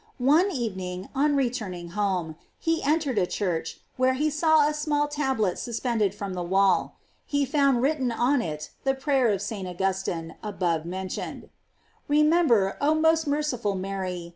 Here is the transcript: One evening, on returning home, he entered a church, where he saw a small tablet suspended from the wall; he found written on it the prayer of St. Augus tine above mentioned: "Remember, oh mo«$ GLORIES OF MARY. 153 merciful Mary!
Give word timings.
One 0.17 0.49
evening, 0.49 1.09
on 1.13 1.35
returning 1.35 1.89
home, 1.89 2.35
he 2.57 2.81
entered 2.81 3.19
a 3.19 3.27
church, 3.27 3.81
where 3.97 4.15
he 4.15 4.31
saw 4.31 4.67
a 4.67 4.73
small 4.73 5.07
tablet 5.07 5.59
suspended 5.59 6.15
from 6.15 6.33
the 6.33 6.41
wall; 6.41 6.97
he 7.23 7.45
found 7.45 7.83
written 7.83 8.11
on 8.11 8.41
it 8.41 8.71
the 8.83 8.95
prayer 8.95 9.27
of 9.27 9.43
St. 9.43 9.67
Augus 9.67 10.01
tine 10.01 10.37
above 10.41 10.85
mentioned: 10.87 11.51
"Remember, 12.07 12.77
oh 12.81 12.95
mo«$ 12.95 13.13
GLORIES 13.13 13.13
OF 13.13 13.25
MARY. 13.37 13.43
153 13.43 13.57
merciful 13.59 13.75
Mary! 13.75 14.29